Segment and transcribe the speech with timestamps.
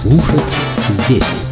[0.00, 0.40] Слушать
[0.88, 1.42] здесь.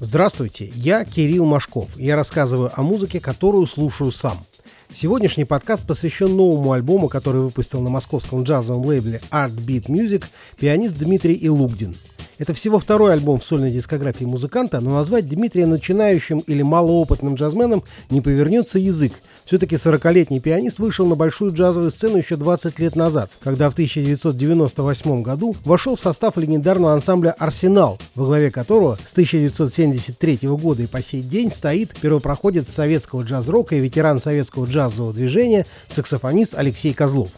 [0.00, 1.88] Здравствуйте, я Кирилл Машков.
[1.96, 4.44] Я рассказываю о музыке, которую слушаю сам.
[4.92, 10.24] Сегодняшний подкаст посвящен новому альбому, который выпустил на московском джазовом лейбле Art Beat Music
[10.58, 11.96] пианист Дмитрий Илугдин–
[12.38, 17.82] это всего второй альбом в сольной дискографии музыканта, но назвать Дмитрия начинающим или малоопытным джазменом
[18.10, 19.12] не повернется язык.
[19.46, 25.22] Все-таки 40-летний пианист вышел на большую джазовую сцену еще 20 лет назад, когда в 1998
[25.22, 31.02] году вошел в состав легендарного ансамбля «Арсенал», во главе которого с 1973 года и по
[31.02, 37.30] сей день стоит первопроходец советского джаз-рока и ветеран советского джазового движения саксофонист Алексей Козлов.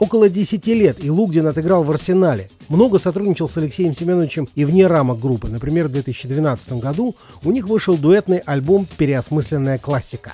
[0.00, 2.48] Около 10 лет и Лугдин отыграл в «Арсенале».
[2.70, 5.48] Много сотрудничал с Алексеем Семеновичем и вне рамок группы.
[5.48, 7.14] Например, в 2012 году
[7.44, 10.32] у них вышел дуэтный альбом «Переосмысленная классика».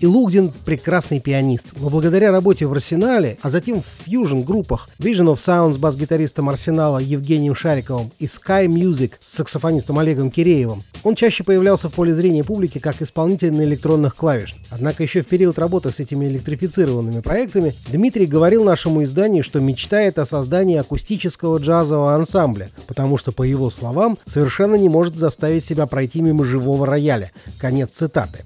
[0.00, 5.36] И Лугдин прекрасный пианист, но благодаря работе в Арсенале, а затем в фьюжн-группах Vision of
[5.36, 11.88] Sounds бас-гитаристом Арсенала Евгением Шариковым и Sky Music с саксофонистом Олегом Киреевым, он чаще появлялся
[11.88, 14.54] в поле зрения публики как исполнитель на электронных клавиш.
[14.70, 20.18] Однако еще в период работы с этими электрифицированными проектами Дмитрий говорил нашему изданию, что мечтает
[20.18, 25.86] о создании акустического джазового ансамбля, потому что, по его словам, совершенно не может заставить себя
[25.86, 27.32] пройти мимо живого рояля.
[27.58, 28.44] Конец цитаты.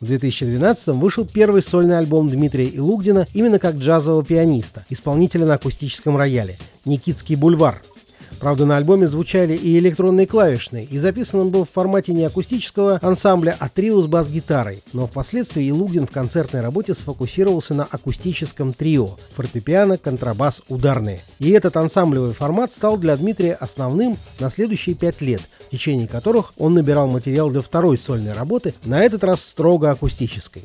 [0.00, 6.16] В 2012 вышел первый сольный альбом Дмитрия Илугдина именно как джазового пианиста, исполнителя на акустическом
[6.16, 7.80] рояле «Никитский бульвар»,
[8.42, 12.98] Правда, на альбоме звучали и электронные клавишные, и записан он был в формате не акустического
[13.00, 14.82] ансамбля, а трио с бас-гитарой.
[14.92, 21.20] Но впоследствии Илугин в концертной работе сфокусировался на акустическом трио– фортепиано, контрабас, ударные.
[21.38, 26.52] И этот ансамблевый формат стал для Дмитрия основным на следующие пять лет, в течение которых
[26.58, 30.64] он набирал материал для второй сольной работы, на этот раз строго акустической.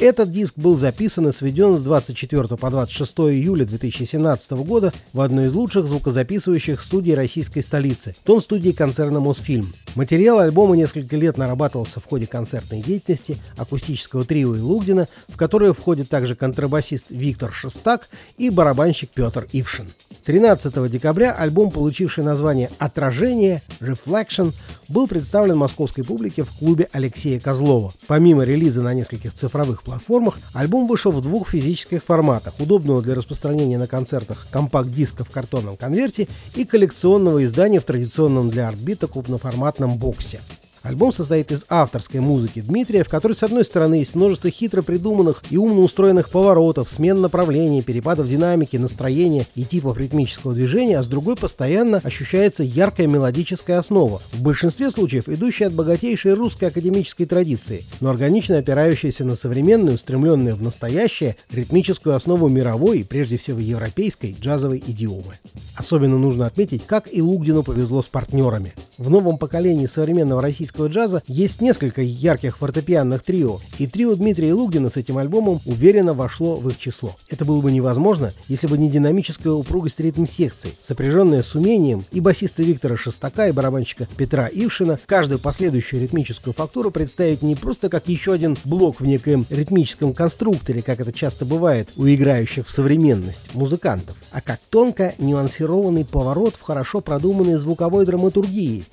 [0.00, 5.46] Этот диск был записан и сведен с 24 по 26 июля 2017 года в одной
[5.46, 9.72] из лучших звукозаписывающих студий российской столицы– тон-студии концерна «Мосфильм».
[9.96, 16.08] Материал альбома несколько лет нарабатывался в ходе концертной деятельности акустического трио Илугдина, в которое входит
[16.08, 19.88] также контрабасист Виктор Шестак и барабанщик Петр Ившин.
[20.24, 24.52] 13 декабря альбом, получивший название «Отражение» Reflection,
[24.88, 27.92] был представлен московской публике в клубе Алексея Козлова.
[28.06, 33.78] Помимо релиза на нескольких цифровых платформах, альбом вышел в двух физических форматах, удобного для распространения
[33.78, 40.40] на концертах компакт-диска в картонном конверте и коллекционного издания в традиционном для артбита крупноформатном боксе.
[40.88, 45.42] Альбом состоит из авторской музыки Дмитрия, в которой, с одной стороны, есть множество хитро придуманных
[45.50, 51.08] и умно устроенных поворотов, смен направлений, перепадов динамики, настроения и типов ритмического движения, а с
[51.08, 57.84] другой постоянно ощущается яркая мелодическая основа, в большинстве случаев идущая от богатейшей русской академической традиции,
[58.00, 64.34] но органично опирающаяся на современную, устремленную в настоящее, ритмическую основу мировой и прежде всего европейской
[64.40, 65.34] джазовой идиомы.
[65.76, 68.72] Особенно нужно отметить, как и Лугдину повезло с партнерами.
[68.96, 74.90] В новом поколении современного российского джаза есть несколько ярких фортепианных трио, и трио Дмитрия Лугдина
[74.90, 77.14] с этим альбомом уверенно вошло в их число.
[77.28, 82.62] Это было бы невозможно, если бы не динамическая упругость ритм-секции, сопряженная с умением и басиста
[82.62, 88.32] Виктора Шестака, и барабанщика Петра Ившина, каждую последующую ритмическую фактуру представить не просто как еще
[88.32, 94.16] один блок в некоем ритмическом конструкторе, как это часто бывает у играющих в современность музыкантов,
[94.30, 98.84] а как тонко нюансированный поворот в хорошо продуманной звуковой драматургии,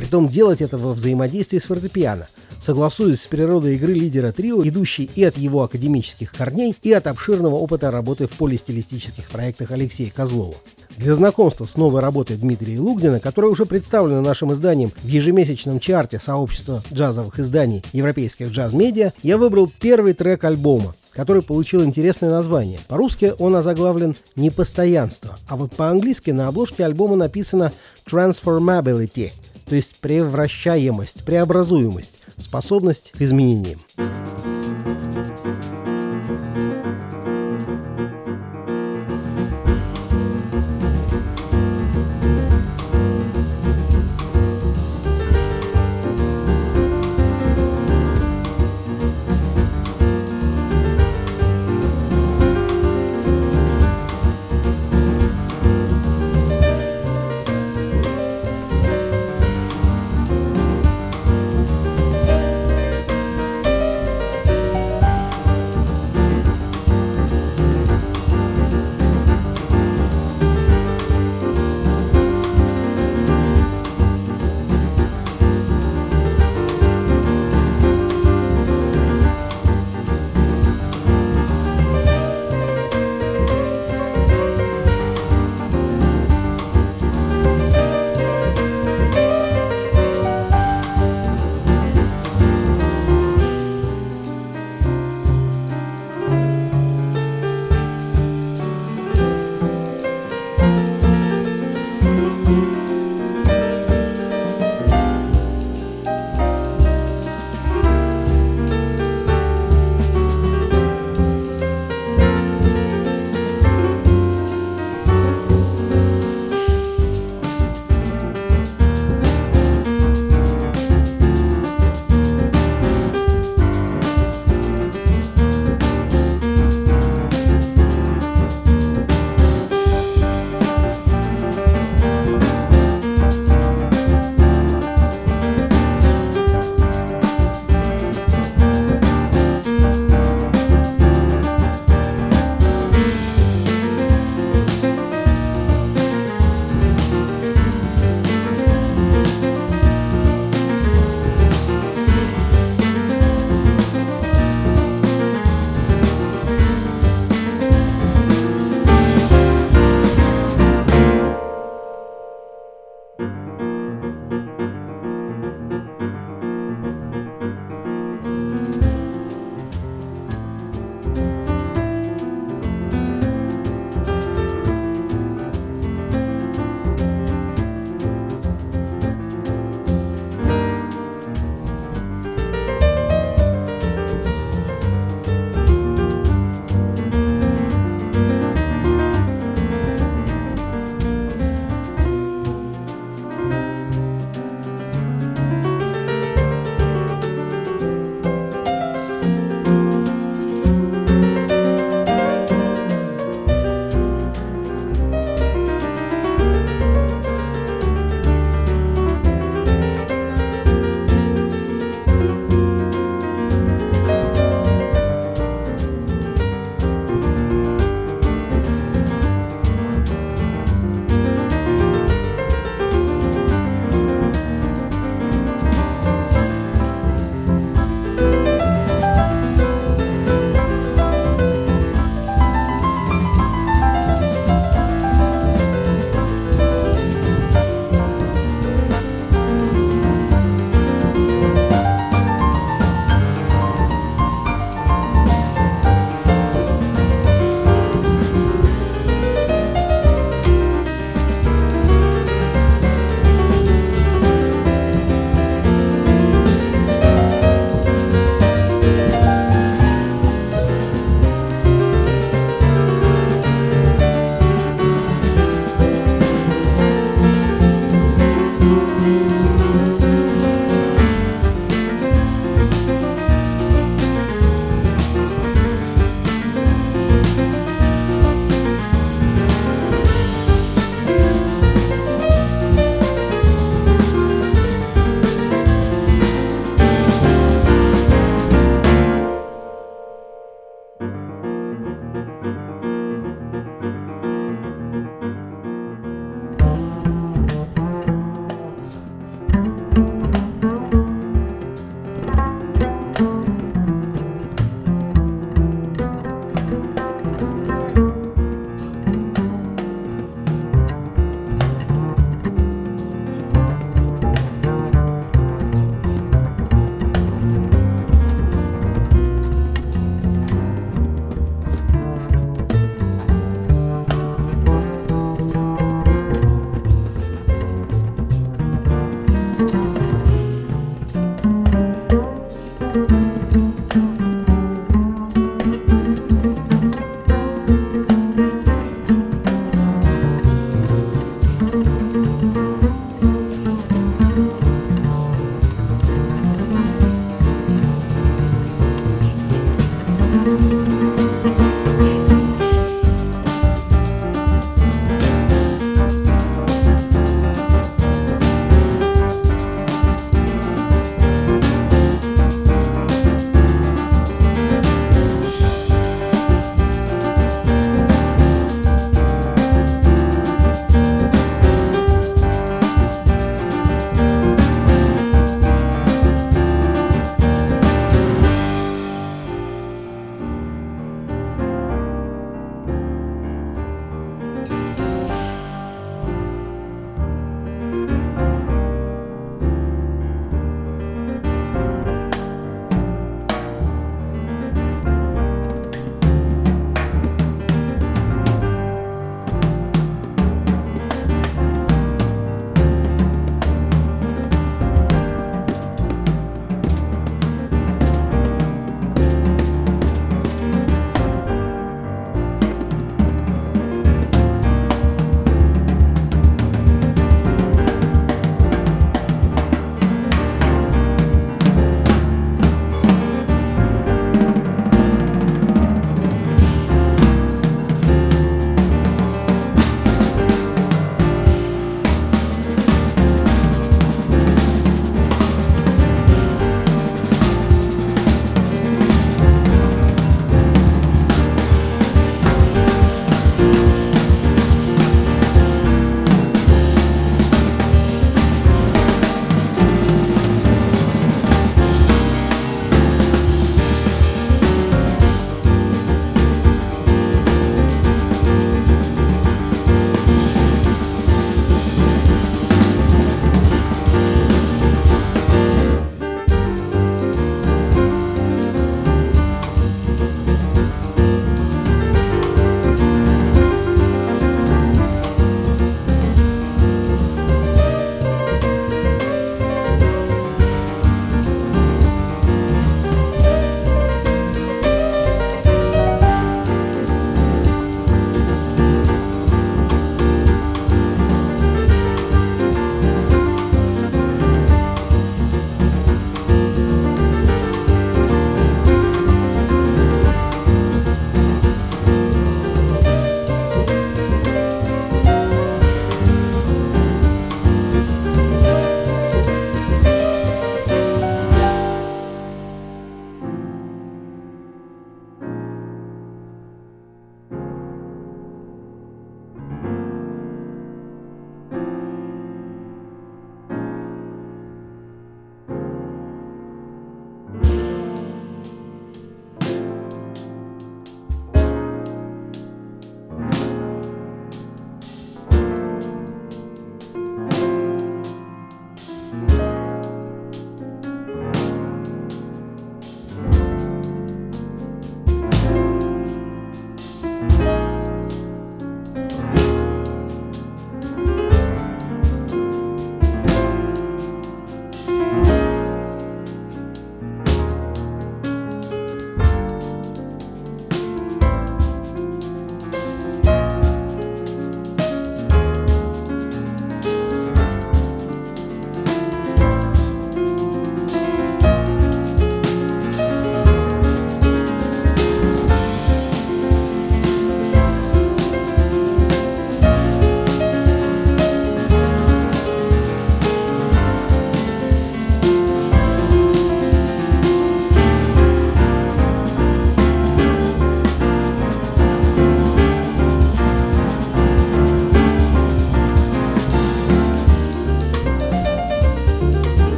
[0.00, 2.26] притом делать это во взаимодействии с фортепиано,
[2.58, 7.56] согласуясь с природой игры лидера трио, идущей и от его академических корней, и от обширного
[7.56, 10.54] опыта работы в полистилистических проектах Алексея Козлова.
[10.96, 16.18] Для знакомства с новой работой Дмитрия Лугдина, которая уже представлена нашим изданием в ежемесячном чарте
[16.18, 22.78] сообщества джазовых изданий европейских джаз-медиа, я выбрал первый трек альбома, который получил интересное название.
[22.88, 27.70] По-русски он озаглавлен «Непостоянство», а вот по-английски на обложке альбома написано
[28.10, 29.32] «Transformability»,
[29.70, 33.78] то есть превращаемость, преобразуемость, способность к изменениям.